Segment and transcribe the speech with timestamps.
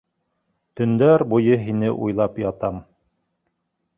[0.79, 2.83] Төндәр буйы һине уйлап ятам.